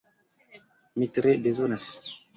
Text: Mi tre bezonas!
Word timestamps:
Mi 1.01 1.09
tre 1.19 1.37
bezonas! 1.45 1.89